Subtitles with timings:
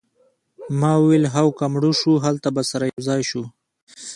[0.79, 3.43] ما وویل هو که مړه شوو هلته به سره یوځای شو